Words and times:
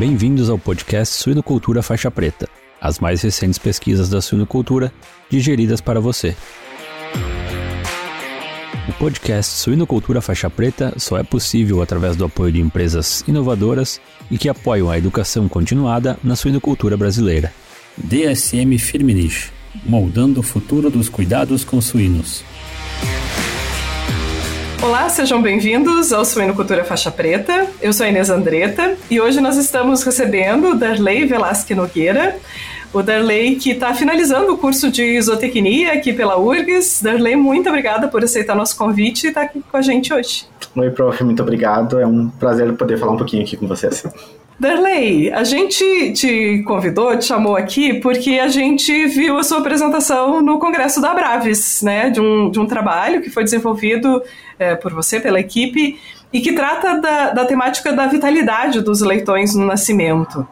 Bem-vindos 0.00 0.48
ao 0.48 0.58
podcast 0.58 1.14
Suinocultura 1.14 1.82
Faixa 1.82 2.10
Preta, 2.10 2.48
as 2.80 2.98
mais 2.98 3.20
recentes 3.20 3.58
pesquisas 3.58 4.08
da 4.08 4.22
suinocultura 4.22 4.90
digeridas 5.28 5.82
para 5.82 6.00
você. 6.00 6.34
O 8.88 8.92
podcast 8.94 9.52
Suinocultura 9.58 10.22
Faixa 10.22 10.48
Preta 10.48 10.94
só 10.96 11.18
é 11.18 11.22
possível 11.22 11.82
através 11.82 12.16
do 12.16 12.24
apoio 12.24 12.50
de 12.50 12.62
empresas 12.62 13.22
inovadoras 13.28 14.00
e 14.30 14.38
que 14.38 14.48
apoiam 14.48 14.88
a 14.88 14.96
educação 14.96 15.46
continuada 15.50 16.18
na 16.24 16.34
suinocultura 16.34 16.96
brasileira. 16.96 17.52
DSM 17.98 18.78
Firmenich, 18.78 19.52
moldando 19.84 20.40
o 20.40 20.42
futuro 20.42 20.88
dos 20.88 21.10
cuidados 21.10 21.62
com 21.62 21.78
suínos. 21.78 22.42
Olá, 24.82 25.10
sejam 25.10 25.42
bem-vindos 25.42 26.10
ao 26.10 26.24
Suinocultura 26.24 26.84
Faixa 26.84 27.10
Preta. 27.10 27.66
Eu 27.82 27.92
sou 27.92 28.06
a 28.06 28.08
Inês 28.08 28.30
Andretta 28.30 28.96
e 29.10 29.20
hoje 29.20 29.38
nós 29.38 29.58
estamos 29.58 30.02
recebendo 30.02 30.74
Darley 30.74 31.26
Velasque 31.26 31.74
Nogueira, 31.74 32.38
o 32.90 33.02
Darley 33.02 33.56
que 33.56 33.72
está 33.72 33.92
finalizando 33.92 34.54
o 34.54 34.56
curso 34.56 34.90
de 34.90 35.20
zootecnia 35.20 35.92
aqui 35.92 36.14
pela 36.14 36.38
URGS. 36.38 37.02
Darley, 37.02 37.36
muito 37.36 37.68
obrigada 37.68 38.08
por 38.08 38.24
aceitar 38.24 38.56
nosso 38.56 38.74
convite 38.78 39.24
e 39.24 39.28
estar 39.28 39.42
tá 39.42 39.46
aqui 39.48 39.62
com 39.70 39.76
a 39.76 39.82
gente 39.82 40.14
hoje. 40.14 40.46
Oi, 40.74 40.90
prof, 40.90 41.22
muito 41.22 41.42
obrigado. 41.42 42.00
É 42.00 42.06
um 42.06 42.30
prazer 42.30 42.72
poder 42.72 42.98
falar 42.98 43.12
um 43.12 43.18
pouquinho 43.18 43.42
aqui 43.42 43.58
com 43.58 43.68
vocês. 43.68 44.02
Darley, 44.60 45.32
a 45.32 45.42
gente 45.42 46.12
te 46.12 46.62
convidou, 46.66 47.16
te 47.16 47.24
chamou 47.24 47.56
aqui 47.56 47.94
porque 47.94 48.38
a 48.38 48.48
gente 48.48 49.06
viu 49.06 49.38
a 49.38 49.42
sua 49.42 49.56
apresentação 49.58 50.42
no 50.42 50.58
Congresso 50.58 51.00
da 51.00 51.14
Braves, 51.14 51.80
né, 51.80 52.10
de 52.10 52.20
um, 52.20 52.50
de 52.50 52.60
um 52.60 52.66
trabalho 52.66 53.22
que 53.22 53.30
foi 53.30 53.42
desenvolvido 53.42 54.22
é, 54.58 54.74
por 54.74 54.92
você, 54.92 55.18
pela 55.18 55.40
equipe, 55.40 55.98
e 56.30 56.42
que 56.42 56.52
trata 56.52 57.00
da, 57.00 57.30
da 57.30 57.46
temática 57.46 57.90
da 57.90 58.06
vitalidade 58.06 58.82
dos 58.82 59.00
leitões 59.00 59.54
no 59.54 59.64
nascimento. 59.64 60.46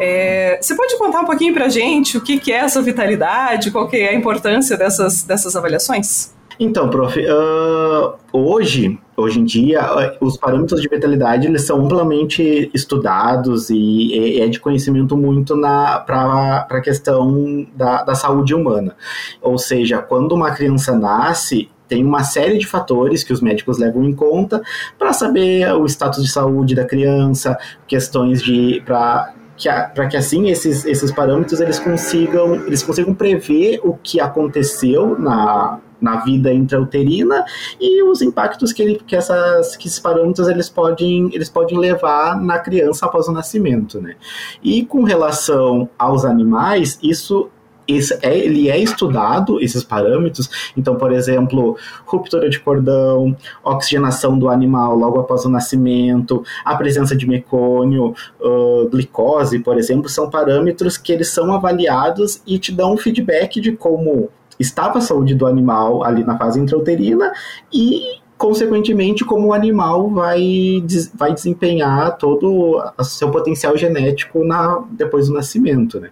É, 0.00 0.58
você 0.60 0.74
pode 0.74 0.98
contar 0.98 1.20
um 1.20 1.24
pouquinho 1.24 1.54
para 1.54 1.66
a 1.66 1.68
gente 1.68 2.18
o 2.18 2.20
que, 2.20 2.40
que 2.40 2.50
é 2.50 2.56
essa 2.56 2.82
vitalidade, 2.82 3.70
qual 3.70 3.86
que 3.86 3.98
é 3.98 4.08
a 4.08 4.14
importância 4.14 4.76
dessas, 4.76 5.22
dessas 5.22 5.54
avaliações? 5.54 6.34
Então, 6.58 6.90
prof, 6.90 7.20
uh, 7.20 8.14
hoje, 8.32 8.98
hoje 9.16 9.40
em 9.40 9.44
dia, 9.44 9.82
os 10.20 10.36
parâmetros 10.36 10.80
de 10.80 10.88
vitalidade 10.88 11.46
eles 11.46 11.62
são 11.62 11.84
amplamente 11.84 12.70
estudados 12.74 13.70
e 13.70 14.40
é 14.40 14.48
de 14.48 14.60
conhecimento 14.60 15.16
muito 15.16 15.58
para 15.60 16.66
a 16.68 16.80
questão 16.80 17.66
da, 17.74 18.02
da 18.02 18.14
saúde 18.14 18.54
humana. 18.54 18.96
Ou 19.40 19.58
seja, 19.58 19.98
quando 19.98 20.32
uma 20.32 20.50
criança 20.52 20.96
nasce, 20.96 21.68
tem 21.88 22.04
uma 22.04 22.24
série 22.24 22.58
de 22.58 22.66
fatores 22.66 23.22
que 23.22 23.32
os 23.32 23.40
médicos 23.40 23.78
levam 23.78 24.04
em 24.04 24.14
conta 24.14 24.62
para 24.98 25.12
saber 25.12 25.72
o 25.74 25.86
status 25.86 26.24
de 26.24 26.30
saúde 26.30 26.74
da 26.74 26.84
criança, 26.84 27.58
questões 27.86 28.42
de 28.42 28.82
para 28.84 29.34
que, 29.56 29.68
para 29.68 30.08
que 30.08 30.16
assim 30.16 30.48
esses, 30.48 30.84
esses 30.84 31.12
parâmetros 31.12 31.60
eles 31.60 31.78
consigam 31.78 32.54
eles 32.66 32.82
consigam 32.82 33.14
prever 33.14 33.80
o 33.84 33.94
que 33.94 34.18
aconteceu 34.18 35.16
na, 35.18 35.78
na 36.00 36.16
vida 36.24 36.52
intrauterina 36.52 37.44
e 37.80 38.02
os 38.02 38.22
impactos 38.22 38.72
que, 38.72 38.82
ele, 38.82 39.02
que, 39.06 39.16
essas, 39.16 39.76
que 39.76 39.88
esses 39.88 39.98
parâmetros 39.98 40.48
eles 40.48 40.68
podem, 40.68 41.30
eles 41.32 41.48
podem 41.48 41.78
levar 41.78 42.40
na 42.40 42.58
criança 42.58 43.06
após 43.06 43.28
o 43.28 43.32
nascimento. 43.32 44.00
Né? 44.00 44.16
E 44.62 44.84
com 44.84 45.04
relação 45.04 45.88
aos 45.98 46.24
animais, 46.24 46.98
isso 47.02 47.50
esse 47.86 48.18
é, 48.22 48.36
ele 48.36 48.68
é 48.68 48.78
estudado, 48.78 49.60
esses 49.60 49.84
parâmetros. 49.84 50.72
Então, 50.76 50.96
por 50.96 51.12
exemplo, 51.12 51.76
ruptura 52.06 52.48
de 52.48 52.58
cordão, 52.58 53.36
oxigenação 53.62 54.38
do 54.38 54.48
animal 54.48 54.94
logo 54.96 55.20
após 55.20 55.44
o 55.44 55.48
nascimento, 55.48 56.42
a 56.64 56.74
presença 56.76 57.14
de 57.16 57.26
mecônio, 57.26 58.14
uh, 58.40 58.88
glicose, 58.88 59.58
por 59.58 59.78
exemplo, 59.78 60.08
são 60.08 60.30
parâmetros 60.30 60.96
que 60.96 61.12
eles 61.12 61.28
são 61.28 61.52
avaliados 61.52 62.40
e 62.46 62.58
te 62.58 62.72
dão 62.72 62.94
um 62.94 62.96
feedback 62.96 63.60
de 63.60 63.72
como 63.72 64.30
estava 64.58 64.98
a 64.98 65.02
saúde 65.02 65.34
do 65.34 65.46
animal 65.46 66.04
ali 66.04 66.24
na 66.24 66.36
fase 66.38 66.60
intrauterina 66.60 67.32
e 67.72 68.22
consequentemente 68.36 69.24
como 69.24 69.48
o 69.48 69.52
animal 69.52 70.10
vai, 70.10 70.82
vai 71.14 71.32
desempenhar 71.32 72.18
todo 72.18 72.82
o 72.98 73.04
seu 73.04 73.30
potencial 73.30 73.76
genético 73.76 74.44
na, 74.44 74.84
depois 74.90 75.28
do 75.28 75.34
nascimento, 75.34 76.00
né? 76.00 76.10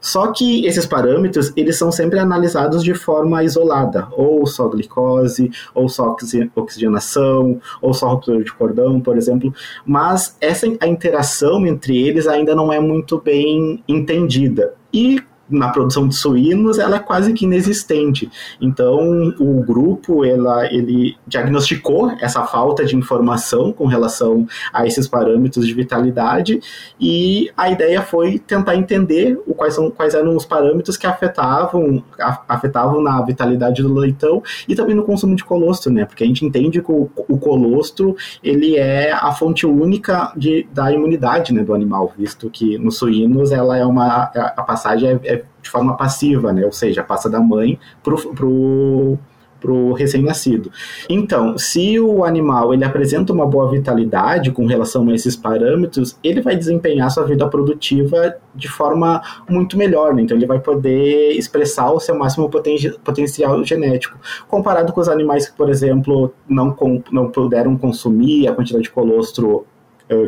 Só 0.00 0.28
que 0.28 0.64
esses 0.64 0.86
parâmetros, 0.86 1.52
eles 1.56 1.76
são 1.76 1.90
sempre 1.90 2.18
analisados 2.18 2.84
de 2.84 2.94
forma 2.94 3.42
isolada, 3.42 4.06
ou 4.12 4.46
só 4.46 4.68
glicose, 4.68 5.50
ou 5.74 5.88
só 5.88 6.16
oxigenação, 6.54 7.60
ou 7.82 7.92
só 7.92 8.08
ruptura 8.08 8.42
de 8.42 8.52
cordão, 8.52 9.00
por 9.00 9.16
exemplo, 9.16 9.52
mas 9.84 10.36
essa 10.40 10.66
a 10.80 10.86
interação 10.86 11.66
entre 11.66 12.00
eles 12.00 12.28
ainda 12.28 12.54
não 12.54 12.72
é 12.72 12.78
muito 12.78 13.20
bem 13.20 13.82
entendida. 13.88 14.74
E 14.92 15.20
na 15.50 15.68
produção 15.70 16.06
de 16.06 16.14
suínos 16.14 16.78
ela 16.78 16.96
é 16.96 16.98
quase 16.98 17.32
que 17.32 17.44
inexistente. 17.44 18.30
Então 18.60 19.34
o 19.38 19.62
grupo 19.62 20.24
ela, 20.24 20.66
ele 20.72 21.16
diagnosticou 21.26 22.10
essa 22.20 22.44
falta 22.44 22.84
de 22.84 22.96
informação 22.96 23.72
com 23.72 23.86
relação 23.86 24.46
a 24.72 24.86
esses 24.86 25.06
parâmetros 25.08 25.66
de 25.66 25.74
vitalidade 25.74 26.60
e 27.00 27.50
a 27.56 27.70
ideia 27.70 28.02
foi 28.02 28.38
tentar 28.38 28.76
entender 28.76 29.40
o, 29.46 29.54
quais, 29.54 29.74
são, 29.74 29.90
quais 29.90 30.14
eram 30.14 30.36
os 30.36 30.44
parâmetros 30.44 30.96
que 30.96 31.06
afetavam, 31.06 32.02
afetavam 32.48 33.00
na 33.02 33.20
vitalidade 33.22 33.82
do 33.82 33.94
leitão 33.94 34.42
e 34.68 34.74
também 34.74 34.94
no 34.94 35.04
consumo 35.04 35.34
de 35.34 35.44
colostro, 35.44 35.92
né? 35.92 36.04
Porque 36.04 36.24
a 36.24 36.26
gente 36.26 36.44
entende 36.44 36.82
que 36.82 36.90
o, 36.90 37.10
o 37.28 37.38
colostro 37.38 38.16
ele 38.42 38.76
é 38.76 39.12
a 39.12 39.32
fonte 39.32 39.66
única 39.66 40.32
de, 40.36 40.66
da 40.72 40.92
imunidade 40.92 41.52
né, 41.52 41.62
do 41.62 41.74
animal, 41.74 42.12
visto 42.16 42.50
que 42.50 42.78
nos 42.78 42.98
suínos 42.98 43.52
ela 43.52 43.76
é 43.76 43.84
uma 43.84 44.30
a 44.34 44.62
passagem 44.62 45.20
é, 45.24 45.34
é 45.34 45.36
de 45.62 45.70
forma 45.70 45.96
passiva, 45.96 46.52
né? 46.52 46.64
Ou 46.64 46.72
seja, 46.72 47.02
passa 47.02 47.28
da 47.28 47.40
mãe 47.40 47.78
pro, 48.02 48.16
pro, 48.34 49.18
pro 49.60 49.92
recém-nascido. 49.92 50.70
Então, 51.08 51.56
se 51.58 51.98
o 51.98 52.24
animal 52.24 52.72
ele 52.72 52.84
apresenta 52.84 53.32
uma 53.32 53.46
boa 53.46 53.70
vitalidade 53.70 54.50
com 54.50 54.66
relação 54.66 55.08
a 55.08 55.14
esses 55.14 55.36
parâmetros, 55.36 56.18
ele 56.22 56.40
vai 56.40 56.56
desempenhar 56.56 57.10
sua 57.10 57.24
vida 57.24 57.46
produtiva 57.48 58.34
de 58.54 58.68
forma 58.68 59.22
muito 59.48 59.76
melhor, 59.76 60.14
né? 60.14 60.22
Então 60.22 60.36
ele 60.36 60.46
vai 60.46 60.58
poder 60.58 61.32
expressar 61.32 61.90
o 61.92 62.00
seu 62.00 62.16
máximo 62.16 62.48
poten 62.48 62.78
potencial 63.04 63.62
genético, 63.64 64.18
comparado 64.46 64.92
com 64.92 65.00
os 65.00 65.08
animais 65.08 65.48
que, 65.48 65.56
por 65.56 65.68
exemplo, 65.68 66.32
não, 66.48 66.76
não 67.10 67.30
puderam 67.30 67.76
consumir 67.76 68.48
a 68.48 68.54
quantidade 68.54 68.84
de 68.84 68.90
colostro 68.90 69.66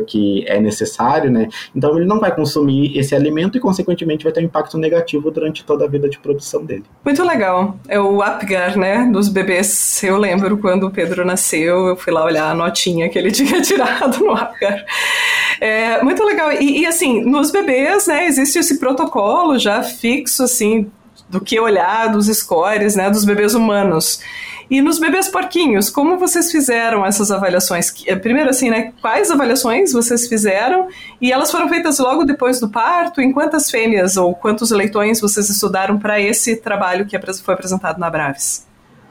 que 0.07 0.45
é 0.47 0.59
necessário, 0.59 1.31
né? 1.31 1.47
Então 1.75 1.95
ele 1.97 2.05
não 2.05 2.19
vai 2.19 2.33
consumir 2.33 2.97
esse 2.97 3.15
alimento 3.15 3.57
e, 3.57 3.61
consequentemente, 3.61 4.23
vai 4.23 4.33
ter 4.33 4.41
um 4.41 4.45
impacto 4.45 4.77
negativo 4.77 5.31
durante 5.31 5.63
toda 5.63 5.85
a 5.85 5.87
vida 5.87 6.09
de 6.09 6.19
produção 6.19 6.63
dele. 6.63 6.83
Muito 7.03 7.23
legal. 7.23 7.77
É 7.87 7.99
o 7.99 8.21
Apgar, 8.21 8.77
né? 8.77 9.09
Dos 9.11 9.27
bebês. 9.27 10.03
Eu 10.03 10.17
lembro 10.17 10.57
quando 10.57 10.87
o 10.87 10.91
Pedro 10.91 11.25
nasceu, 11.25 11.87
eu 11.87 11.95
fui 11.95 12.13
lá 12.13 12.23
olhar 12.23 12.51
a 12.51 12.53
notinha 12.53 13.09
que 13.09 13.17
ele 13.17 13.31
tinha 13.33 13.61
tirado 13.61 14.19
no 14.19 14.31
Apgar. 14.31 14.85
É, 15.59 16.03
muito 16.03 16.23
legal. 16.23 16.51
E, 16.51 16.81
e, 16.81 16.85
assim, 16.85 17.23
nos 17.23 17.51
bebês, 17.51 18.07
né, 18.07 18.25
existe 18.25 18.59
esse 18.59 18.79
protocolo 18.79 19.57
já 19.57 19.83
fixo, 19.83 20.43
assim, 20.43 20.89
do 21.29 21.39
que 21.39 21.59
olhar 21.59 22.07
dos 22.07 22.27
scores, 22.27 22.95
né, 22.95 23.09
dos 23.09 23.23
bebês 23.25 23.53
humanos. 23.53 24.21
E 24.71 24.81
nos 24.81 24.99
bebês 24.99 25.27
porquinhos, 25.27 25.89
como 25.89 26.17
vocês 26.17 26.49
fizeram 26.49 27.05
essas 27.05 27.29
avaliações? 27.29 27.93
Eh, 28.07 28.15
primeiro, 28.15 28.51
assim, 28.51 28.69
né? 28.69 28.93
Quais 29.01 29.29
avaliações 29.29 29.91
vocês 29.91 30.29
fizeram? 30.29 30.87
E 31.19 31.29
elas 31.29 31.51
foram 31.51 31.67
feitas 31.67 31.99
logo 31.99 32.23
depois 32.23 32.57
do 32.61 32.69
parto? 32.69 33.19
Em 33.19 33.33
quantas 33.33 33.69
fêmeas 33.69 34.15
ou 34.15 34.33
quantos 34.33 34.71
leitões 34.71 35.19
vocês 35.19 35.49
estudaram 35.49 35.99
para 35.99 36.21
esse 36.21 36.55
trabalho 36.55 37.05
que 37.05 37.19
foi 37.43 37.53
apresentado 37.53 37.99
na 37.99 38.09
Braves? 38.09 38.65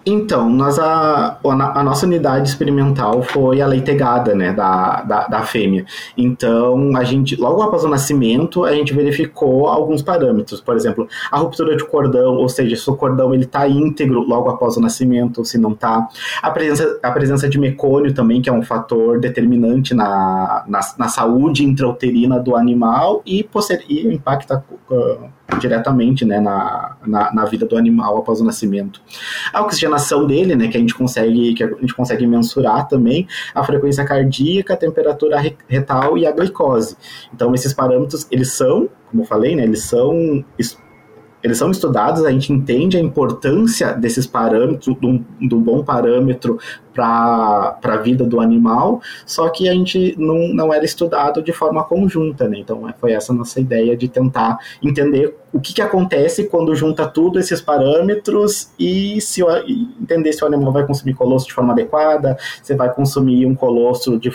Então, 0.05 0.49
nós 0.49 0.79
a, 0.79 1.39
a, 1.45 1.83
nossa 1.83 2.07
unidade 2.07 2.49
experimental 2.49 3.23
foi 3.23 3.61
a 3.61 3.67
leitegada, 3.67 4.35
né, 4.35 4.53
da, 4.53 5.03
da, 5.03 5.27
da, 5.27 5.43
fêmea. 5.43 5.85
Então, 6.17 6.97
a 6.97 7.05
gente, 7.05 7.37
logo 7.37 7.63
após 7.63 7.85
o 7.85 7.89
nascimento, 7.89 8.65
a 8.65 8.73
gente 8.73 8.95
verificou 8.95 9.69
alguns 9.69 10.01
parâmetros. 10.01 10.61
Por 10.61 10.75
exemplo, 10.75 11.07
a 11.31 11.39
ruptura 11.39 11.77
de 11.77 11.85
cordão, 11.85 12.37
ou 12.37 12.49
seja, 12.49 12.77
se 12.77 12.91
o 12.91 12.97
cordão 12.97 13.35
ele 13.35 13.45
está 13.45 13.69
íntegro 13.69 14.21
logo 14.21 14.49
após 14.49 14.77
o 14.77 14.81
nascimento, 14.81 15.39
ou 15.39 15.45
se 15.45 15.59
não 15.59 15.73
está. 15.73 16.09
A 16.41 16.51
presença, 16.51 16.99
a 17.03 17.11
presença 17.11 17.49
de 17.49 17.59
mecônio 17.59 18.15
também, 18.15 18.41
que 18.41 18.49
é 18.49 18.53
um 18.53 18.63
fator 18.63 19.21
determinante 19.21 19.93
na, 19.95 20.65
na, 20.67 20.81
na 20.99 21.09
saúde 21.09 21.65
intrauterina 21.65 22.39
do 22.39 22.57
animal 22.57 23.23
e, 23.27 23.47
e 23.89 24.07
impacta 24.07 24.65
uh, 24.91 25.40
diretamente 25.59 26.25
né, 26.25 26.41
na, 26.41 26.97
na, 27.07 27.33
na, 27.33 27.45
vida 27.45 27.67
do 27.67 27.77
animal 27.77 28.19
após 28.19 28.41
o 28.41 28.45
nascimento. 28.45 29.01
A 29.53 29.63
oxigenação 29.63 30.27
dele, 30.27 30.55
né, 30.55 30.69
que 30.69 30.77
a 30.77 30.81
gente 30.81 30.95
consegue 30.95 31.55
que 31.55 31.65
a 31.65 31.69
gente 31.69 31.95
consegue 31.95 32.27
mensurar 32.27 32.87
também 32.89 33.27
a 33.55 33.65
frequência 33.65 34.05
cardíaca, 34.05 34.75
a 34.75 34.77
temperatura 34.77 35.41
retal 35.69 36.17
e 36.17 36.27
a 36.27 36.33
glicose. 36.33 36.97
Então 37.35 37.55
esses 37.55 37.73
parâmetros 37.73 38.27
eles 38.31 38.53
são, 38.53 38.89
como 39.11 39.23
eu 39.23 39.27
falei, 39.27 39.57
né, 39.57 39.63
eles 39.65 39.83
são 39.85 40.45
eles 41.43 41.59
são 41.59 41.71
estudados, 41.71 42.25
a 42.25 42.31
gente 42.31 42.53
entende 42.53 42.97
a 42.97 43.01
importância 43.01 43.93
desses 43.93 44.27
parâmetros, 44.27 44.97
de 45.01 45.55
um 45.55 45.61
bom 45.61 45.83
parâmetro 45.83 46.59
para 46.95 47.79
a 47.83 47.97
vida 47.97 48.25
do 48.25 48.41
animal, 48.41 49.01
só 49.25 49.49
que 49.49 49.69
a 49.69 49.73
gente 49.73 50.15
não, 50.19 50.49
não 50.49 50.75
era 50.75 50.85
estudado 50.85 51.43
de 51.43 51.53
forma 51.53 51.85
conjunta, 51.85 52.49
né? 52.49 52.59
Então 52.59 52.89
é, 52.89 52.93
foi 52.93 53.13
essa 53.13 53.33
nossa 53.33 53.61
ideia 53.61 53.97
de 53.97 54.09
tentar 54.09 54.59
entender 54.83 55.37
o 55.53 55.61
que, 55.61 55.73
que 55.73 55.83
acontece 55.83 56.45
quando 56.49 56.75
junta 56.75 57.07
tudo 57.07 57.39
esses 57.39 57.61
parâmetros 57.61 58.71
e 58.79 59.21
se 59.21 59.43
entender 60.01 60.33
se 60.33 60.45
o 60.45 60.47
animal 60.47 60.73
vai 60.73 60.87
consumir 60.87 61.15
colostro 61.15 61.49
de 61.49 61.55
forma 61.55 61.73
adequada, 61.73 62.37
se 62.63 62.75
vai 62.75 62.93
consumir 62.93 63.47
um 63.47 63.55
colostro 63.55 64.19
de 64.19 64.31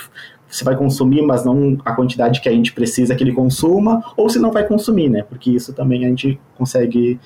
você 0.55 0.63
vai 0.63 0.75
consumir, 0.75 1.21
mas 1.21 1.43
não 1.43 1.77
a 1.83 1.93
quantidade 1.93 2.39
que 2.39 2.47
a 2.47 2.51
gente 2.51 2.71
precisa 2.73 3.13
que 3.15 3.23
ele 3.23 3.33
consuma, 3.33 4.03
ou 4.15 4.29
se 4.29 4.39
não 4.39 4.51
vai 4.51 4.63
consumir, 4.63 5.09
né? 5.09 5.23
Porque 5.27 5.51
isso 5.51 5.73
também 5.73 6.05
a 6.05 6.09
gente 6.09 6.39
consegue 6.57 7.19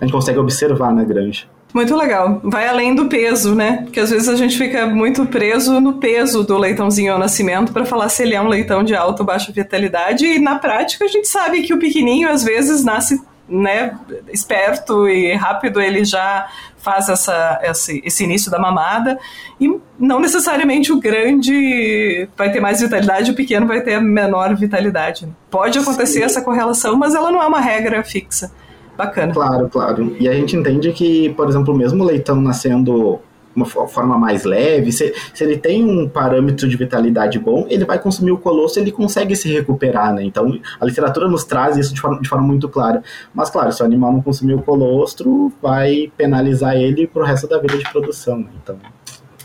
a 0.00 0.04
gente 0.04 0.12
consegue 0.12 0.38
observar 0.38 0.94
na 0.94 1.04
granja. 1.04 1.46
Muito 1.74 1.96
legal. 1.96 2.40
Vai 2.44 2.68
além 2.68 2.94
do 2.94 3.06
peso, 3.06 3.54
né? 3.54 3.82
Porque 3.84 3.98
às 3.98 4.10
vezes 4.10 4.28
a 4.28 4.36
gente 4.36 4.56
fica 4.56 4.86
muito 4.86 5.26
preso 5.26 5.80
no 5.80 5.94
peso 5.94 6.44
do 6.44 6.56
leitãozinho 6.56 7.12
ao 7.12 7.18
nascimento 7.18 7.72
para 7.72 7.84
falar 7.84 8.08
se 8.08 8.22
ele 8.22 8.34
é 8.34 8.40
um 8.40 8.48
leitão 8.48 8.84
de 8.84 8.94
alta 8.94 9.22
ou 9.22 9.26
baixa 9.26 9.52
vitalidade. 9.52 10.24
E 10.24 10.38
na 10.38 10.58
prática 10.58 11.04
a 11.04 11.08
gente 11.08 11.26
sabe 11.26 11.62
que 11.62 11.74
o 11.74 11.78
pequenininho 11.78 12.28
às 12.28 12.44
vezes 12.44 12.84
nasce 12.84 13.20
né, 13.48 13.98
esperto 14.32 15.08
e 15.08 15.34
rápido, 15.34 15.80
ele 15.80 16.04
já 16.04 16.48
faz 16.78 17.08
essa, 17.08 17.60
esse, 17.62 18.02
esse 18.04 18.24
início 18.24 18.50
da 18.50 18.58
mamada. 18.58 19.18
E 19.60 19.80
não 19.98 20.20
necessariamente 20.20 20.92
o 20.92 21.00
grande 21.00 22.28
vai 22.36 22.50
ter 22.52 22.60
mais 22.60 22.80
vitalidade, 22.80 23.32
o 23.32 23.34
pequeno 23.34 23.66
vai 23.66 23.80
ter 23.80 24.00
menor 24.00 24.54
vitalidade. 24.54 25.28
Pode 25.50 25.78
acontecer 25.78 26.20
Sim. 26.20 26.24
essa 26.24 26.42
correlação, 26.42 26.96
mas 26.96 27.14
ela 27.14 27.30
não 27.30 27.42
é 27.42 27.46
uma 27.46 27.60
regra 27.60 28.02
fixa. 28.04 28.52
Bacana. 28.96 29.32
Claro, 29.32 29.68
claro. 29.68 30.16
E 30.18 30.26
a 30.26 30.32
gente 30.32 30.56
entende 30.56 30.90
que, 30.92 31.28
por 31.34 31.48
exemplo, 31.48 31.76
mesmo 31.76 32.02
o 32.02 32.06
leitão 32.06 32.40
nascendo 32.40 33.20
uma 33.56 33.66
forma 33.66 34.18
mais 34.18 34.44
leve, 34.44 34.92
se, 34.92 35.12
se 35.32 35.42
ele 35.42 35.56
tem 35.56 35.84
um 35.84 36.08
parâmetro 36.08 36.68
de 36.68 36.76
vitalidade 36.76 37.38
bom, 37.38 37.66
ele 37.68 37.84
vai 37.84 37.98
consumir 37.98 38.32
o 38.32 38.38
colosso 38.38 38.76
ele 38.78 38.92
consegue 38.92 39.34
se 39.34 39.50
recuperar, 39.52 40.14
né? 40.14 40.22
Então, 40.22 40.58
a 40.80 40.84
literatura 40.84 41.28
nos 41.28 41.44
traz 41.44 41.76
isso 41.76 41.94
de 41.94 42.00
forma, 42.00 42.20
de 42.20 42.28
forma 42.28 42.46
muito 42.46 42.68
clara. 42.68 43.02
Mas, 43.34 43.50
claro, 43.50 43.72
se 43.72 43.82
o 43.82 43.84
animal 43.84 44.12
não 44.12 44.22
consumir 44.22 44.54
o 44.54 44.62
colostro, 44.62 45.52
vai 45.62 46.12
penalizar 46.16 46.76
ele 46.76 47.06
pro 47.06 47.24
resto 47.24 47.48
da 47.48 47.58
vida 47.58 47.78
de 47.78 47.90
produção, 47.90 48.38
né? 48.38 48.48
Então... 48.62 48.76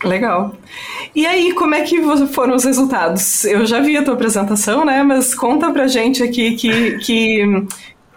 Legal. 0.04 0.56
E 1.16 1.28
aí, 1.28 1.54
como 1.54 1.76
é 1.76 1.82
que 1.84 2.02
foram 2.28 2.56
os 2.56 2.64
resultados? 2.64 3.46
Eu 3.46 3.68
já 3.68 3.80
vi 3.80 3.96
a 3.96 4.04
tua 4.04 4.16
apresentação, 4.16 4.84
né? 4.84 5.04
Mas 5.04 5.36
conta 5.36 5.72
pra 5.72 5.88
gente 5.88 6.24
aqui 6.24 6.56
que, 6.56 6.98
que 6.98 7.68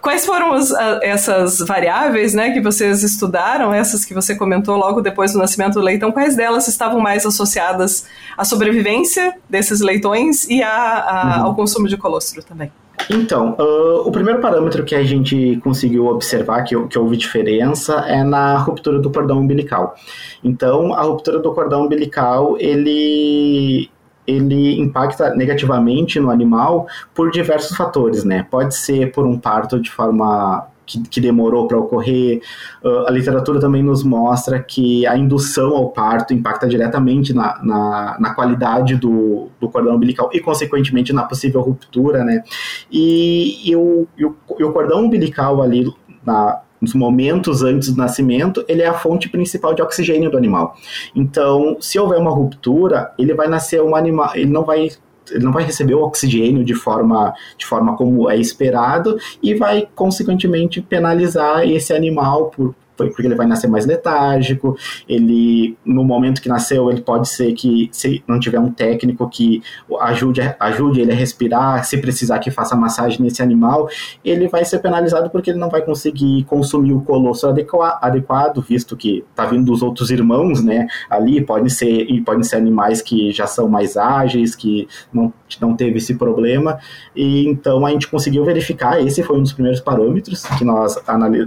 Quais 0.04 0.26
foram 0.26 0.52
as, 0.52 0.70
a, 0.70 1.00
essas 1.02 1.60
variáveis 1.60 2.34
né, 2.34 2.50
que 2.50 2.60
vocês 2.60 3.02
estudaram, 3.02 3.72
essas 3.72 4.04
que 4.04 4.12
você 4.12 4.36
comentou 4.36 4.76
logo 4.76 5.00
depois 5.00 5.32
do 5.32 5.38
nascimento 5.38 5.74
do 5.74 5.80
leitão? 5.80 6.12
Quais 6.12 6.36
delas 6.36 6.68
estavam 6.68 7.00
mais 7.00 7.24
associadas 7.24 8.06
à 8.36 8.44
sobrevivência 8.44 9.34
desses 9.48 9.80
leitões 9.80 10.46
e 10.46 10.62
a, 10.62 10.68
a, 10.68 11.38
uhum. 11.38 11.44
ao 11.46 11.54
consumo 11.54 11.88
de 11.88 11.96
colostro 11.96 12.44
também? 12.44 12.70
Então, 13.10 13.56
uh, 13.58 14.06
o 14.06 14.12
primeiro 14.12 14.42
parâmetro 14.42 14.84
que 14.84 14.94
a 14.94 15.02
gente 15.02 15.58
conseguiu 15.64 16.06
observar 16.06 16.62
que, 16.64 16.78
que 16.86 16.98
houve 16.98 17.16
diferença 17.16 17.94
é 18.06 18.22
na 18.22 18.58
ruptura 18.58 18.98
do 18.98 19.10
cordão 19.10 19.38
umbilical. 19.38 19.94
Então, 20.42 20.92
a 20.92 21.00
ruptura 21.00 21.38
do 21.38 21.50
cordão 21.54 21.86
umbilical, 21.86 22.56
ele, 22.58 23.90
ele 24.26 24.80
impacta 24.80 25.34
negativamente 25.34 26.18
no 26.18 26.30
animal 26.30 26.86
por 27.14 27.30
diversos 27.30 27.76
fatores, 27.76 28.24
né? 28.24 28.46
Pode 28.50 28.74
ser 28.74 29.12
por 29.12 29.26
um 29.26 29.38
parto 29.38 29.80
de 29.80 29.90
forma 29.90 30.66
que, 30.86 31.02
que 31.02 31.20
demorou 31.20 31.66
para 31.66 31.78
ocorrer. 31.78 32.40
Uh, 32.82 33.06
a 33.06 33.10
literatura 33.10 33.60
também 33.60 33.82
nos 33.82 34.02
mostra 34.02 34.62
que 34.62 35.06
a 35.06 35.16
indução 35.16 35.74
ao 35.74 35.90
parto 35.90 36.32
impacta 36.34 36.66
diretamente 36.66 37.32
na, 37.32 37.62
na, 37.62 38.16
na 38.18 38.34
qualidade 38.34 38.96
do, 38.96 39.48
do, 39.60 39.68
cordão 39.68 39.96
umbilical 39.96 40.30
e, 40.32 40.40
consequentemente, 40.40 41.12
na 41.12 41.24
possível 41.24 41.60
ruptura, 41.60 42.24
né? 42.24 42.42
E, 42.90 43.70
e, 43.70 43.76
o, 43.76 44.06
e, 44.16 44.24
o, 44.24 44.36
e 44.58 44.64
o 44.64 44.72
cordão 44.72 45.04
umbilical 45.04 45.62
ali 45.62 45.90
na, 46.24 46.60
nos 46.84 46.94
momentos 46.94 47.62
antes 47.62 47.90
do 47.90 47.98
nascimento, 47.98 48.64
ele 48.68 48.82
é 48.82 48.86
a 48.86 48.94
fonte 48.94 49.28
principal 49.28 49.74
de 49.74 49.82
oxigênio 49.82 50.30
do 50.30 50.36
animal. 50.36 50.76
Então, 51.14 51.76
se 51.80 51.98
houver 51.98 52.18
uma 52.18 52.30
ruptura, 52.30 53.12
ele 53.18 53.34
vai 53.34 53.48
nascer 53.48 53.82
um 53.82 53.96
animal, 53.96 54.30
ele 54.34 54.50
não 54.50 54.64
vai 54.64 54.90
ele 55.32 55.42
não 55.42 55.52
vai 55.52 55.64
receber 55.64 55.94
o 55.94 56.02
oxigênio 56.02 56.62
de 56.62 56.74
forma, 56.74 57.32
de 57.56 57.64
forma 57.64 57.96
como 57.96 58.30
é 58.30 58.36
esperado 58.36 59.16
e 59.42 59.54
vai, 59.54 59.88
consequentemente, 59.94 60.82
penalizar 60.82 61.66
esse 61.66 61.94
animal 61.94 62.50
por, 62.50 62.74
porque 62.96 63.26
ele 63.26 63.34
vai 63.34 63.46
nascer 63.46 63.68
mais 63.68 63.86
letárgico, 63.86 64.76
ele, 65.08 65.76
no 65.84 66.04
momento 66.04 66.40
que 66.40 66.48
nasceu, 66.48 66.90
ele 66.90 67.00
pode 67.00 67.28
ser 67.28 67.52
que, 67.52 67.88
se 67.92 68.22
não 68.26 68.38
tiver 68.38 68.58
um 68.58 68.70
técnico 68.70 69.28
que 69.28 69.62
ajude, 70.00 70.40
ajude 70.58 71.00
ele 71.00 71.12
a 71.12 71.14
respirar, 71.14 71.84
se 71.84 71.98
precisar 71.98 72.38
que 72.38 72.50
faça 72.50 72.76
massagem 72.76 73.20
nesse 73.20 73.42
animal, 73.42 73.88
ele 74.24 74.48
vai 74.48 74.64
ser 74.64 74.78
penalizado 74.78 75.30
porque 75.30 75.50
ele 75.50 75.58
não 75.58 75.70
vai 75.70 75.82
conseguir 75.82 76.44
consumir 76.44 76.92
o 76.92 77.00
colosso 77.00 77.46
adequado, 77.46 78.60
visto 78.60 78.96
que 78.96 79.24
tá 79.34 79.44
vindo 79.46 79.64
dos 79.64 79.82
outros 79.82 80.10
irmãos, 80.10 80.62
né, 80.62 80.86
ali, 81.08 81.40
podem 81.40 81.68
ser, 81.68 82.06
podem 82.24 82.42
ser 82.42 82.56
animais 82.56 83.02
que 83.02 83.32
já 83.32 83.46
são 83.46 83.68
mais 83.68 83.96
ágeis, 83.96 84.54
que 84.54 84.86
não, 85.12 85.32
não 85.60 85.74
teve 85.74 85.98
esse 85.98 86.14
problema, 86.14 86.78
e 87.14 87.46
então 87.48 87.84
a 87.84 87.90
gente 87.90 88.08
conseguiu 88.08 88.44
verificar, 88.44 89.00
esse 89.00 89.22
foi 89.22 89.38
um 89.38 89.42
dos 89.42 89.52
primeiros 89.52 89.80
parâmetros 89.80 90.44
que 90.58 90.64
nós, 90.64 90.96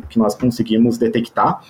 que 0.10 0.20
nós 0.20 0.36
conseguimos 0.36 0.98
detectar 0.98 1.37
tá? 1.38 1.62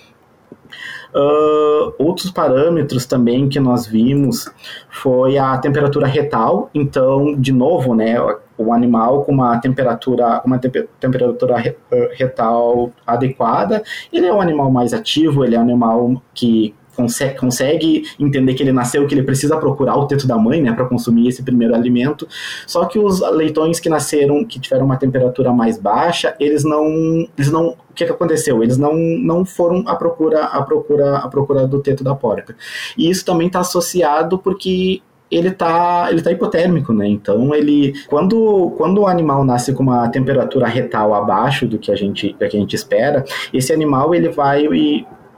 Uh, 1.14 1.94
outros 1.98 2.30
parâmetros 2.30 3.06
também 3.06 3.48
que 3.48 3.58
nós 3.58 3.86
vimos 3.86 4.50
foi 4.90 5.38
a 5.38 5.56
temperatura 5.58 6.06
retal. 6.06 6.70
Então, 6.74 7.34
de 7.34 7.52
novo, 7.52 7.94
né, 7.94 8.16
o 8.56 8.72
animal 8.72 9.24
com 9.24 9.32
uma 9.32 9.58
temperatura, 9.58 10.42
uma 10.44 10.58
te 10.58 10.70
temperatura 11.00 11.56
retal 12.12 12.92
adequada, 13.06 13.82
ele 14.12 14.26
é 14.26 14.32
um 14.32 14.40
animal 14.40 14.70
mais 14.70 14.92
ativo, 14.92 15.44
ele 15.44 15.54
é 15.54 15.58
um 15.58 15.62
animal 15.62 16.22
que 16.34 16.74
consegue, 16.98 17.36
consegue 17.36 18.02
entender 18.18 18.54
que 18.54 18.62
ele 18.64 18.72
nasceu, 18.72 19.06
que 19.06 19.14
ele 19.14 19.22
precisa 19.22 19.56
procurar 19.56 19.96
o 19.96 20.06
teto 20.06 20.26
da 20.26 20.36
mãe, 20.36 20.60
né, 20.60 20.72
para 20.72 20.84
consumir 20.84 21.28
esse 21.28 21.44
primeiro 21.44 21.72
alimento. 21.72 22.26
Só 22.66 22.84
que 22.86 22.98
os 22.98 23.20
leitões 23.30 23.78
que 23.78 23.88
nasceram, 23.88 24.44
que 24.44 24.58
tiveram 24.58 24.84
uma 24.84 24.96
temperatura 24.96 25.52
mais 25.52 25.78
baixa, 25.78 26.34
eles 26.40 26.64
não, 26.64 26.84
eles 27.38 27.52
não, 27.52 27.68
o 27.68 27.94
que, 27.94 28.04
que 28.04 28.10
aconteceu? 28.10 28.64
Eles 28.64 28.76
não, 28.76 28.94
não 28.94 29.44
foram 29.44 29.84
à 29.86 29.94
procura, 29.94 30.44
à 30.46 30.60
procura, 30.62 31.18
à 31.18 31.28
procura 31.28 31.66
do 31.68 31.80
teto 31.80 32.02
da 32.02 32.16
porca. 32.16 32.56
E 32.96 33.08
isso 33.08 33.24
também 33.24 33.46
está 33.46 33.60
associado 33.60 34.38
porque 34.38 35.00
ele 35.30 35.50
tá, 35.50 36.08
ele 36.10 36.22
tá 36.22 36.32
hipotérmico, 36.32 36.92
né? 36.92 37.06
Então 37.06 37.54
ele 37.54 37.92
quando, 38.08 38.72
quando 38.76 39.02
o 39.02 39.06
animal 39.06 39.44
nasce 39.44 39.72
com 39.74 39.82
uma 39.82 40.08
temperatura 40.08 40.66
retal 40.66 41.14
abaixo 41.14 41.66
do 41.66 41.78
que 41.78 41.92
a 41.92 41.96
gente, 41.96 42.32
do 42.32 42.38
que 42.38 42.44
a 42.44 42.60
gente 42.60 42.74
espera, 42.74 43.24
esse 43.52 43.72
animal 43.72 44.14
ele 44.14 44.30
vai 44.30 44.66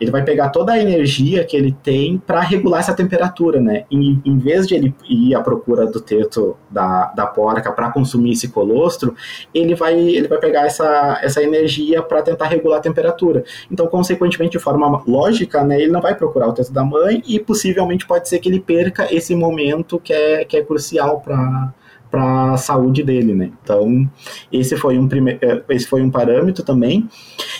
ele 0.00 0.10
vai 0.10 0.24
pegar 0.24 0.48
toda 0.48 0.72
a 0.72 0.80
energia 0.80 1.44
que 1.44 1.56
ele 1.56 1.76
tem 1.82 2.18
para 2.18 2.40
regular 2.40 2.80
essa 2.80 2.94
temperatura, 2.94 3.60
né? 3.60 3.84
Em, 3.90 4.20
em 4.24 4.38
vez 4.38 4.66
de 4.66 4.74
ele 4.74 4.94
ir 5.08 5.34
à 5.34 5.42
procura 5.42 5.86
do 5.86 6.00
teto 6.00 6.56
da, 6.70 7.12
da 7.14 7.26
porca 7.26 7.70
para 7.70 7.90
consumir 7.90 8.32
esse 8.32 8.48
colostro, 8.48 9.14
ele 9.54 9.74
vai, 9.74 9.98
ele 9.98 10.26
vai 10.26 10.38
pegar 10.38 10.64
essa, 10.64 11.18
essa 11.22 11.42
energia 11.42 12.02
para 12.02 12.22
tentar 12.22 12.46
regular 12.46 12.78
a 12.78 12.82
temperatura. 12.82 13.44
Então, 13.70 13.86
consequentemente, 13.86 14.52
de 14.52 14.58
forma 14.58 15.02
lógica, 15.06 15.62
né, 15.62 15.80
ele 15.80 15.92
não 15.92 16.00
vai 16.00 16.14
procurar 16.14 16.48
o 16.48 16.52
teto 16.52 16.72
da 16.72 16.84
mãe 16.84 17.22
e 17.26 17.38
possivelmente 17.38 18.06
pode 18.06 18.28
ser 18.28 18.38
que 18.38 18.48
ele 18.48 18.60
perca 18.60 19.14
esse 19.14 19.34
momento 19.34 20.00
que 20.00 20.12
é, 20.12 20.44
que 20.44 20.56
é 20.56 20.64
crucial 20.64 21.20
para 21.20 21.74
para 22.10 22.54
a 22.54 22.56
saúde 22.56 23.02
dele, 23.02 23.34
né? 23.34 23.52
Então, 23.62 24.10
esse 24.52 24.76
foi 24.76 24.98
um 24.98 25.06
primeiro, 25.06 25.38
é, 25.42 25.62
esse 25.70 25.86
foi 25.86 26.02
um 26.02 26.10
parâmetro 26.10 26.64
também, 26.64 27.08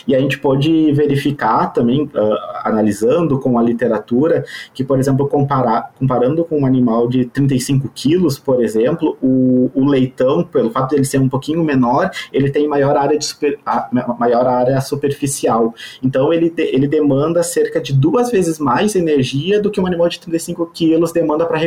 e 0.07 0.15
a 0.15 0.19
gente 0.19 0.39
pode 0.39 0.91
verificar 0.93 1.67
também, 1.67 2.03
uh, 2.03 2.09
analisando 2.63 3.39
com 3.39 3.57
a 3.57 3.61
literatura, 3.61 4.43
que, 4.73 4.83
por 4.83 4.99
exemplo, 4.99 5.27
comparar, 5.27 5.91
comparando 5.97 6.43
com 6.45 6.61
um 6.61 6.65
animal 6.65 7.07
de 7.07 7.25
35 7.25 7.89
quilos, 7.93 8.37
por 8.37 8.63
exemplo, 8.63 9.17
o, 9.21 9.69
o 9.73 9.85
leitão, 9.85 10.43
pelo 10.43 10.71
fato 10.71 10.89
de 10.89 10.95
ele 10.95 11.05
ser 11.05 11.19
um 11.19 11.29
pouquinho 11.29 11.63
menor, 11.63 12.09
ele 12.31 12.49
tem 12.49 12.67
maior 12.67 12.95
área, 12.97 13.17
de 13.17 13.25
super, 13.25 13.59
maior 14.19 14.47
área 14.47 14.79
superficial. 14.81 15.73
Então, 16.03 16.33
ele, 16.33 16.49
de, 16.49 16.63
ele 16.63 16.87
demanda 16.87 17.43
cerca 17.43 17.79
de 17.79 17.93
duas 17.93 18.31
vezes 18.31 18.59
mais 18.59 18.95
energia 18.95 19.61
do 19.61 19.69
que 19.69 19.79
um 19.79 19.87
animal 19.87 20.09
de 20.09 20.19
35 20.19 20.65
quilos 20.67 21.11
demanda 21.11 21.45
para 21.45 21.59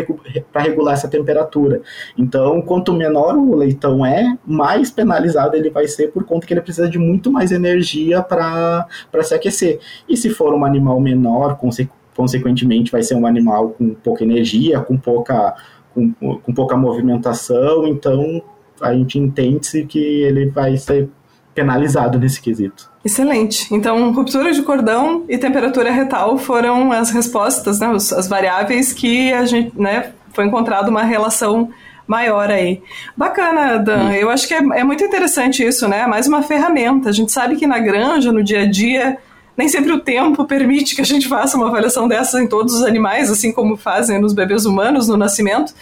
regular 0.63 0.95
essa 0.95 1.09
temperatura. 1.09 1.83
Então, 2.17 2.61
quanto 2.63 2.93
menor 2.93 3.37
o 3.37 3.55
leitão 3.55 4.05
é, 4.05 4.37
mais 4.47 4.91
penalizado 4.91 5.57
ele 5.57 5.71
vai 5.71 5.87
ser 5.87 6.09
por 6.09 6.25
conta 6.25 6.47
que 6.47 6.55
ele 6.55 6.61
precisa 6.61 6.89
de 6.89 6.99
muito 6.99 7.31
mais 7.31 7.53
energia 7.53 8.23
para 8.25 8.87
se 9.23 9.35
aquecer. 9.35 9.81
E 10.09 10.17
se 10.17 10.31
for 10.31 10.55
um 10.55 10.65
animal 10.65 10.99
menor, 11.01 11.57
conse 11.57 11.89
consequentemente 12.17 12.93
vai 12.93 13.03
ser 13.03 13.17
um 13.17 13.27
animal 13.27 13.71
com 13.71 13.93
pouca 13.93 14.23
energia, 14.23 14.81
com 14.81 14.97
pouca, 14.97 15.55
com, 15.93 16.13
com 16.13 16.55
pouca 16.55 16.77
movimentação, 16.77 17.87
então 17.89 18.41
a 18.81 18.95
gente 18.95 19.19
entende-se 19.19 19.85
que 19.85 19.99
ele 19.99 20.47
vai 20.47 20.77
ser 20.77 21.09
penalizado 21.55 22.19
nesse 22.19 22.41
quesito. 22.41 22.91
Excelente. 23.05 23.73
Então, 23.73 24.13
ruptura 24.13 24.53
de 24.53 24.63
cordão 24.63 25.25
e 25.29 25.39
temperatura 25.39 25.91
retal 25.91 26.37
foram 26.39 26.91
as 26.91 27.11
respostas, 27.11 27.79
né, 27.79 27.89
as 27.89 28.29
variáveis 28.29 28.93
que 28.93 29.33
a 29.33 29.45
gente, 29.45 29.79
né, 29.79 30.13
foi 30.33 30.47
encontrado 30.47 30.89
uma 30.89 31.03
relação 31.03 31.71
maior 32.07 32.51
aí. 32.51 32.83
Bacana, 33.17 33.79
Dan. 33.79 34.13
Eu 34.13 34.31
acho 34.31 34.47
que 34.47 34.55
é, 34.55 34.59
é, 34.59 34.85
muito 34.85 35.03
interessante 35.03 35.65
isso, 35.65 35.89
né? 35.89 36.07
Mais 36.07 36.27
uma 36.27 36.43
ferramenta. 36.43 37.09
A 37.09 37.13
gente 37.13 37.33
sabe 37.33 37.57
que 37.57 37.67
na 37.67 37.79
granja, 37.79 38.33
no 38.33 38.43
dia 38.43 38.63
a 38.63 38.67
dia, 38.71 39.19
nem 39.57 39.69
sempre 39.69 39.93
o 39.93 40.01
tempo 40.01 40.45
permite 40.45 40.95
que 40.95 41.01
a 41.01 41.05
gente 41.05 41.29
faça 41.29 41.57
uma 41.57 41.69
avaliação 41.69 42.09
dessa 42.09 42.43
em 42.43 42.47
todos 42.47 42.75
os 42.75 42.83
animais, 42.83 43.31
assim 43.31 43.53
como 43.53 43.77
fazem 43.77 44.21
nos 44.21 44.33
bebês 44.33 44.67
humanos 44.67 45.09
no 45.09 45.17
nascimento. 45.17 45.73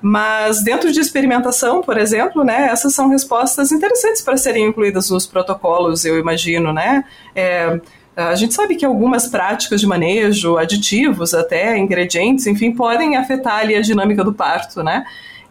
Mas 0.00 0.62
dentro 0.62 0.92
de 0.92 1.00
experimentação, 1.00 1.80
por 1.80 1.96
exemplo, 1.96 2.44
né, 2.44 2.68
essas 2.70 2.94
são 2.94 3.08
respostas 3.08 3.72
interessantes 3.72 4.22
para 4.22 4.36
serem 4.36 4.66
incluídas 4.66 5.10
nos 5.10 5.26
protocolos, 5.26 6.04
eu 6.04 6.18
imagino, 6.18 6.72
né? 6.72 7.04
É, 7.34 7.80
a 8.14 8.34
gente 8.34 8.54
sabe 8.54 8.76
que 8.76 8.84
algumas 8.84 9.26
práticas 9.26 9.80
de 9.80 9.86
manejo, 9.86 10.56
aditivos, 10.56 11.34
até 11.34 11.76
ingredientes, 11.76 12.46
enfim, 12.46 12.72
podem 12.72 13.16
afetar 13.16 13.58
ali 13.58 13.74
a 13.74 13.80
dinâmica 13.80 14.24
do 14.24 14.32
parto, 14.32 14.82
né? 14.82 15.04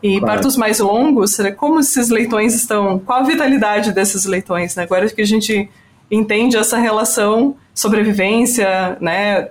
E 0.06 0.20
claro. 0.20 0.26
partos 0.26 0.56
mais 0.56 0.80
longos, 0.80 1.38
como 1.58 1.80
esses 1.80 2.10
leitões 2.10 2.54
estão, 2.54 3.00
qual 3.00 3.22
a 3.22 3.24
vitalidade 3.24 3.92
desses 3.92 4.26
leitões, 4.26 4.76
né? 4.76 4.84
Agora 4.84 5.10
que 5.10 5.22
a 5.22 5.26
gente 5.26 5.68
entende 6.12 6.56
essa 6.56 6.78
relação 6.78 7.56
sobrevivência, 7.74 8.98
né, 9.02 9.50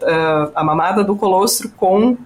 a 0.55 0.63
mamada 0.63 1.03
do 1.03 1.17
colostro 1.17 1.69
com 1.71 2.13
uh, 2.13 2.17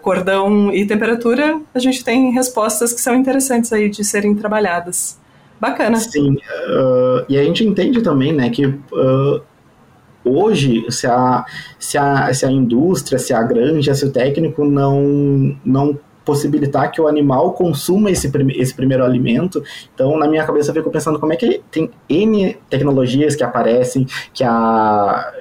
cordão 0.00 0.72
e 0.72 0.86
temperatura, 0.86 1.60
a 1.74 1.78
gente 1.78 2.02
tem 2.02 2.32
respostas 2.32 2.94
que 2.94 3.00
são 3.00 3.14
interessantes 3.14 3.72
aí 3.72 3.90
de 3.90 4.02
serem 4.02 4.34
trabalhadas. 4.34 5.18
Bacana. 5.60 5.98
Sim, 5.98 6.32
uh, 6.32 7.24
e 7.28 7.38
a 7.38 7.44
gente 7.44 7.62
entende 7.62 8.02
também, 8.02 8.32
né, 8.32 8.48
que 8.48 8.66
uh, 8.66 9.42
hoje, 10.24 10.84
se 10.90 11.06
a, 11.06 11.44
se, 11.78 11.98
a, 11.98 12.32
se 12.32 12.46
a 12.46 12.50
indústria, 12.50 13.18
se 13.18 13.34
a 13.34 13.42
granja, 13.42 13.94
se 13.94 14.06
o 14.06 14.10
técnico 14.10 14.64
não, 14.64 15.56
não 15.64 15.98
possibilitar 16.24 16.90
que 16.90 17.00
o 17.00 17.06
animal 17.06 17.52
consuma 17.52 18.10
esse, 18.10 18.30
esse 18.56 18.74
primeiro 18.74 19.04
alimento. 19.04 19.62
Então, 19.94 20.18
na 20.18 20.26
minha 20.26 20.44
cabeça, 20.44 20.70
eu 20.70 20.74
fico 20.74 20.90
pensando 20.90 21.18
como 21.18 21.32
é 21.32 21.36
que 21.36 21.62
tem 21.70 21.90
N 22.08 22.56
tecnologias 22.68 23.36
que 23.36 23.44
aparecem, 23.44 24.06
que 24.32 24.42
a 24.44 25.32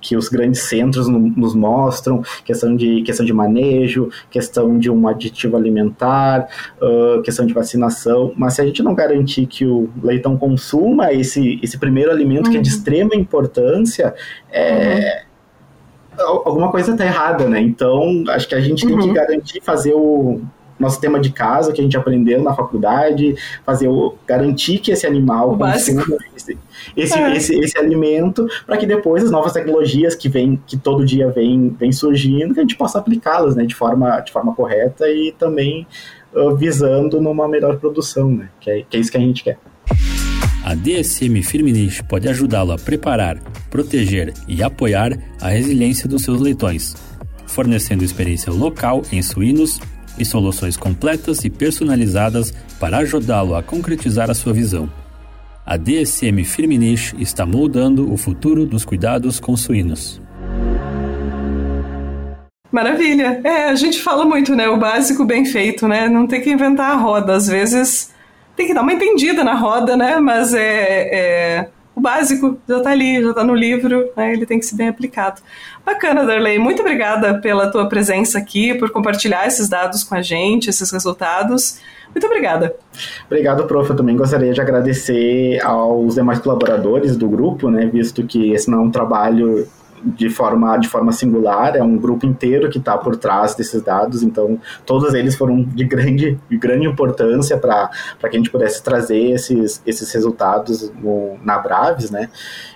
que 0.00 0.16
os 0.16 0.28
grandes 0.28 0.62
centros 0.62 1.08
nos 1.08 1.56
mostram, 1.56 2.22
questão 2.44 2.76
de, 2.76 3.02
questão 3.02 3.26
de 3.26 3.32
manejo, 3.32 4.10
questão 4.30 4.78
de 4.78 4.90
um 4.90 5.08
aditivo 5.08 5.56
alimentar, 5.56 6.48
uh, 6.80 7.20
questão 7.22 7.44
de 7.44 7.52
vacinação, 7.52 8.32
mas 8.36 8.54
se 8.54 8.60
a 8.60 8.64
gente 8.64 8.82
não 8.82 8.94
garantir 8.94 9.46
que 9.46 9.66
o 9.66 9.90
leitão 10.02 10.36
consuma 10.36 11.12
esse, 11.12 11.58
esse 11.62 11.78
primeiro 11.78 12.10
alimento 12.10 12.46
uhum. 12.46 12.52
que 12.52 12.58
é 12.58 12.60
de 12.60 12.70
uhum. 12.70 12.76
extrema 12.76 13.14
importância, 13.16 14.14
é, 14.50 15.24
uhum 15.26 15.31
alguma 16.18 16.70
coisa 16.70 16.92
está 16.92 17.04
errada, 17.04 17.48
né? 17.48 17.60
Então, 17.60 18.24
acho 18.28 18.48
que 18.48 18.54
a 18.54 18.60
gente 18.60 18.84
uhum. 18.84 18.90
tem 18.90 18.98
que 18.98 19.08
uhum. 19.08 19.14
garantir 19.14 19.60
fazer 19.62 19.94
o 19.94 20.40
nosso 20.78 21.00
tema 21.00 21.20
de 21.20 21.30
casa 21.30 21.72
que 21.72 21.80
a 21.80 21.84
gente 21.84 21.96
aprendeu 21.96 22.42
na 22.42 22.54
faculdade, 22.54 23.36
fazer 23.64 23.88
o 23.88 24.14
garantir 24.26 24.78
que 24.78 24.90
esse 24.90 25.06
animal 25.06 25.56
consuma 25.56 26.02
esse, 26.34 26.58
esse, 26.96 27.18
é. 27.18 27.36
esse, 27.36 27.58
esse, 27.58 27.78
alimento, 27.78 28.48
para 28.66 28.76
que 28.76 28.84
depois 28.84 29.22
as 29.22 29.30
novas 29.30 29.52
tecnologias 29.52 30.16
que 30.16 30.28
vem, 30.28 30.60
que 30.66 30.76
todo 30.76 31.04
dia 31.04 31.30
vem, 31.30 31.68
vem 31.78 31.92
surgindo, 31.92 32.52
que 32.52 32.60
a 32.60 32.62
gente 32.62 32.76
possa 32.76 32.98
aplicá-las, 32.98 33.54
né, 33.54 33.64
de 33.64 33.74
forma, 33.74 34.20
de 34.20 34.32
forma 34.32 34.54
correta 34.54 35.08
e 35.08 35.32
também 35.38 35.86
uh, 36.34 36.54
visando 36.56 37.20
numa 37.20 37.46
melhor 37.46 37.78
produção, 37.78 38.28
né? 38.28 38.48
Que 38.58 38.70
é, 38.70 38.82
que 38.82 38.96
é 38.96 39.00
isso 39.00 39.10
que 39.10 39.16
a 39.16 39.20
gente 39.20 39.44
quer. 39.44 39.58
A 40.64 40.76
DSM 40.76 41.42
Firmenich 41.42 42.04
pode 42.04 42.28
ajudá-lo 42.28 42.70
a 42.70 42.78
preparar, 42.78 43.36
proteger 43.68 44.32
e 44.46 44.62
apoiar 44.62 45.18
a 45.40 45.48
resiliência 45.48 46.08
dos 46.08 46.22
seus 46.22 46.40
leitões, 46.40 46.94
fornecendo 47.48 48.04
experiência 48.04 48.52
local 48.52 49.02
em 49.10 49.20
suínos 49.22 49.80
e 50.16 50.24
soluções 50.24 50.76
completas 50.76 51.44
e 51.44 51.50
personalizadas 51.50 52.54
para 52.78 52.98
ajudá-lo 52.98 53.56
a 53.56 53.62
concretizar 53.62 54.30
a 54.30 54.34
sua 54.34 54.52
visão. 54.52 54.88
A 55.66 55.76
DSM 55.76 56.44
Firmenich 56.44 57.12
está 57.18 57.44
moldando 57.44 58.12
o 58.12 58.16
futuro 58.16 58.64
dos 58.64 58.84
cuidados 58.84 59.40
com 59.40 59.56
suínos. 59.56 60.22
Maravilha. 62.70 63.40
É, 63.42 63.68
a 63.68 63.74
gente 63.74 64.00
fala 64.00 64.24
muito, 64.24 64.54
né? 64.54 64.68
O 64.68 64.78
básico 64.78 65.24
bem 65.24 65.44
feito, 65.44 65.88
né? 65.88 66.08
Não 66.08 66.26
tem 66.26 66.40
que 66.40 66.50
inventar 66.50 66.92
a 66.92 66.96
roda. 66.96 67.34
Às 67.34 67.48
vezes 67.48 68.11
tem 68.56 68.66
que 68.66 68.74
dar 68.74 68.82
uma 68.82 68.92
entendida 68.92 69.42
na 69.42 69.54
roda, 69.54 69.96
né? 69.96 70.18
Mas 70.20 70.54
é, 70.54 71.08
é 71.12 71.68
o 71.94 72.00
básico 72.00 72.58
já 72.66 72.78
está 72.78 72.90
ali, 72.90 73.22
já 73.22 73.30
está 73.30 73.44
no 73.44 73.54
livro, 73.54 74.10
né? 74.16 74.32
ele 74.32 74.46
tem 74.46 74.58
que 74.58 74.64
ser 74.64 74.76
bem 74.76 74.88
aplicado. 74.88 75.42
Bacana, 75.84 76.24
Darley. 76.24 76.58
Muito 76.58 76.80
obrigada 76.80 77.38
pela 77.38 77.70
tua 77.70 77.86
presença 77.86 78.38
aqui, 78.38 78.74
por 78.74 78.90
compartilhar 78.90 79.46
esses 79.46 79.68
dados 79.68 80.02
com 80.02 80.14
a 80.14 80.22
gente, 80.22 80.70
esses 80.70 80.90
resultados. 80.90 81.80
Muito 82.14 82.26
obrigada. 82.26 82.74
Obrigado, 83.26 83.64
prof. 83.64 83.90
Eu 83.90 83.96
também 83.96 84.16
gostaria 84.16 84.52
de 84.52 84.60
agradecer 84.60 85.60
aos 85.64 86.14
demais 86.14 86.38
colaboradores 86.38 87.16
do 87.16 87.28
grupo, 87.28 87.70
né? 87.70 87.86
Visto 87.86 88.24
que 88.26 88.52
esse 88.52 88.70
não 88.70 88.78
é 88.78 88.82
um 88.82 88.90
trabalho 88.90 89.66
de 90.04 90.28
forma, 90.28 90.76
de 90.76 90.88
forma 90.88 91.12
singular, 91.12 91.76
é 91.76 91.82
um 91.82 91.96
grupo 91.96 92.26
inteiro 92.26 92.68
que 92.68 92.78
está 92.78 92.96
por 92.98 93.16
trás 93.16 93.54
desses 93.54 93.82
dados, 93.82 94.22
então 94.22 94.60
todos 94.84 95.14
eles 95.14 95.34
foram 95.34 95.62
de 95.62 95.84
grande, 95.84 96.38
de 96.48 96.56
grande 96.58 96.86
importância 96.86 97.56
para 97.56 97.90
que 98.20 98.28
a 98.28 98.38
gente 98.38 98.50
pudesse 98.50 98.82
trazer 98.82 99.30
esses, 99.30 99.82
esses 99.86 100.12
resultados 100.12 100.90
no, 101.00 101.38
na 101.44 101.58
Braves, 101.58 102.10
né? 102.10 102.28